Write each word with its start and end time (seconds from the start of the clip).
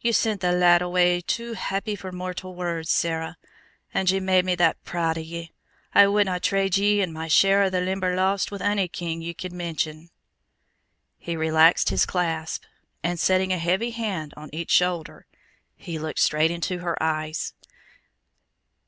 Ye 0.00 0.12
sent 0.12 0.40
the 0.42 0.52
lad 0.52 0.80
away 0.80 1.20
too 1.20 1.54
happy 1.54 1.96
for 1.96 2.12
mortal 2.12 2.54
words, 2.54 2.88
Sarah. 2.88 3.36
And 3.92 4.08
ye 4.12 4.20
made 4.20 4.44
me 4.44 4.54
that 4.54 4.80
proud 4.84 5.18
o' 5.18 5.22
ye! 5.22 5.50
I 5.92 6.06
wouldna 6.06 6.38
trade 6.38 6.76
ye 6.76 7.02
an' 7.02 7.12
my 7.12 7.26
share 7.26 7.64
o' 7.64 7.68
the 7.68 7.80
Limberlost 7.80 8.52
with 8.52 8.62
ony 8.62 8.86
king 8.86 9.22
ye 9.22 9.34
could 9.34 9.52
mention." 9.52 10.10
He 11.18 11.34
relaxed 11.34 11.88
his 11.88 12.06
clasp, 12.06 12.62
and 13.02 13.18
setting 13.18 13.52
a 13.52 13.58
heavy 13.58 13.90
hand 13.90 14.32
on 14.36 14.50
each 14.52 14.70
shoulder, 14.70 15.26
he 15.74 15.98
looked 15.98 16.20
straight 16.20 16.52
into 16.52 16.78
her 16.78 16.96
eyes. 17.02 17.52